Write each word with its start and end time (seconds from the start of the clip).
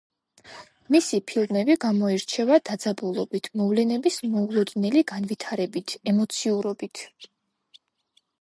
მისი 0.93 1.17
ფილმები 1.31 1.75
გამოირჩევა 1.83 2.57
დაძაბულობით, 2.71 3.51
მოვლენების 3.61 4.19
მოულოდნელი 4.31 5.07
განვითარებით, 5.15 5.97
ემოციურობით. 6.15 7.07